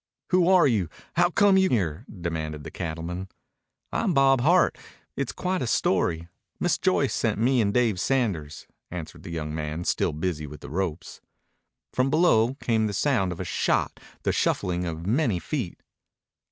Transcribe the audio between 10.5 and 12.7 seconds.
the ropes. From below